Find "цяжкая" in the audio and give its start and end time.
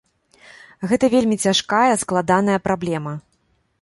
1.45-1.91